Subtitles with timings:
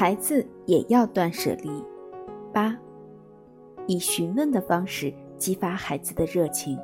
[0.00, 1.70] 孩子也要断舍离。
[2.54, 2.74] 八，
[3.86, 6.78] 以询问的方式激发孩子的热情。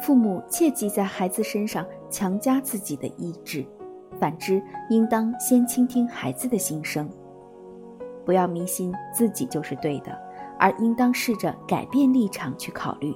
[0.00, 3.62] 父母切忌在孩子身上强加自己的意志，
[4.18, 7.06] 反之，应当先倾听孩子的心声。
[8.24, 10.16] 不要迷信自己就是对的，
[10.58, 13.14] 而应当试着改变立场去考虑，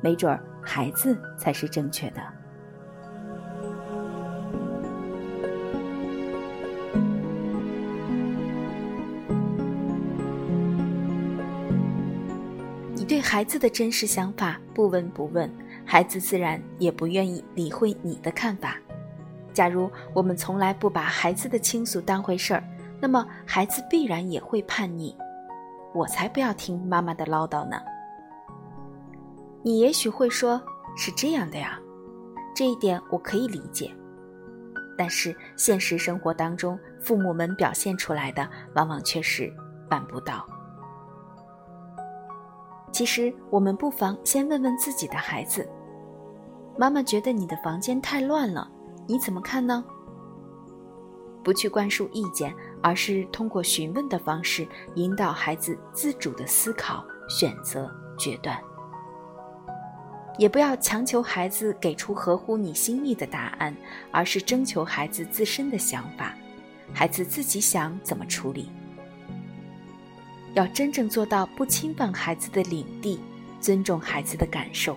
[0.00, 2.20] 没准儿孩子才是正确的。
[12.94, 15.50] 你对孩子的真实想法不闻不问。
[15.88, 18.76] 孩子自然也不愿意理会你的看法。
[19.52, 22.64] 假如我们从来不把孩子的倾诉当回事儿，
[23.00, 25.16] 那么孩子必然也会叛逆。
[25.94, 27.80] 我才不要听妈妈的唠叨呢。
[29.62, 30.60] 你也许会说，
[30.96, 31.78] 是这样的呀，
[32.54, 33.90] 这一点我可以理解。
[34.98, 39.52] 但是现实生活当中，父母们表现出来的往往却是
[39.88, 40.46] 办不到。
[42.92, 45.68] 其实，我们不妨先问问自己的孩子。
[46.78, 48.70] 妈妈觉得你的房间太乱了，
[49.06, 49.84] 你怎么看呢？
[51.42, 52.54] 不去灌输意见，
[52.86, 58.56] 而是通过询问的方式引导孩子自主的思考、选择、决断。
[60.38, 63.76] 也不要强求孩子给出合乎你心意的答案，
[64.12, 66.32] 而是征求孩子自身的想法，
[66.94, 68.70] 孩子自己想怎么处理。
[70.54, 73.18] 要真正做到不侵犯孩子的领地，
[73.60, 74.96] 尊重孩子的感受。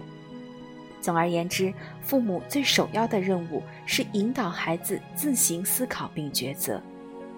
[1.02, 6.80] 总而言之，父母最首要的任务是引导孩子自行思考并抉择，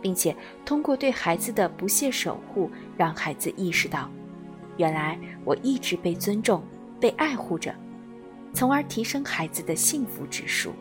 [0.01, 0.35] 并且
[0.65, 4.09] 通过对孩子的不懈守护，让孩子意识到，
[4.77, 6.63] 原来我一直被尊重、
[6.99, 7.73] 被爱护着，
[8.53, 10.73] 从而提升孩子的幸福指数。